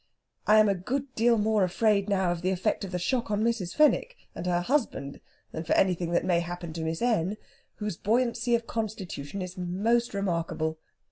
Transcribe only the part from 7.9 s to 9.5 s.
buoyancy of constitution